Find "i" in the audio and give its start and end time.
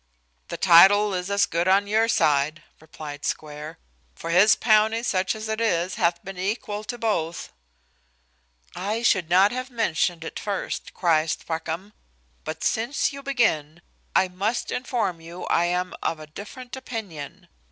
8.75-9.03, 14.15-14.27, 15.43-15.65